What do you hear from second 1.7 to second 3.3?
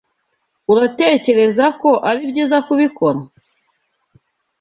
ko ari byiza kubikora?